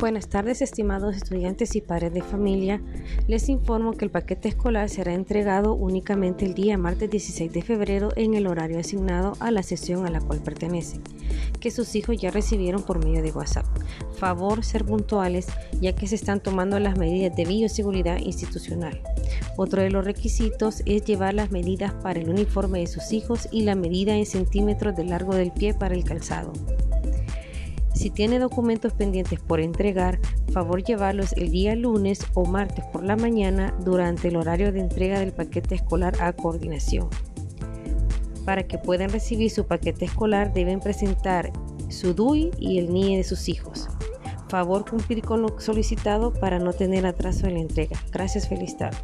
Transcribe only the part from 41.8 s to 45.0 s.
su DUI y el NIE de sus hijos. Favor